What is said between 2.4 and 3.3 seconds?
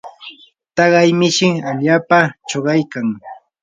chuqaykan.